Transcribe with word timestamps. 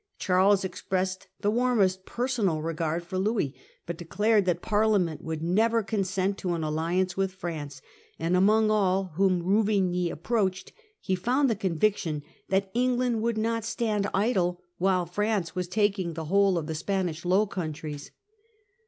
Charles 0.17 0.65
expressed 0.65 1.27
the 1.41 1.51
warmest 1.51 2.07
personal 2.07 2.63
regard 2.63 3.03
for 3.03 3.19
Louis, 3.19 3.53
but 3.85 3.99
de 3.99 4.05
clared 4.05 4.45
that 4.45 4.59
Parliament 4.63 5.21
would 5.23 5.43
never 5.43 5.83
consent 5.83 6.39
to 6.39 6.55
an 6.55 6.63
alliance 6.63 7.15
with 7.15 7.31
France; 7.31 7.83
and 8.17 8.35
among 8.35 8.71
all 8.71 9.11
whom 9.15 9.43
Ruvigny 9.43 10.09
approached 10.09 10.73
he 11.01 11.13
found 11.13 11.51
the 11.51 11.55
conviction 11.55 12.23
that 12.49 12.71
England 12.73 13.21
would 13.21 13.37
not 13.37 13.63
stand 13.63 14.09
idle 14.11 14.63
while 14.79 15.05
France 15.05 15.53
was 15.53 15.67
taking 15.67 16.15
the 16.15 16.25
whole 16.25 16.57
of 16.57 16.65
the 16.65 16.73
Spanish 16.73 17.23
Low 17.23 17.45
Countries. 17.45 18.09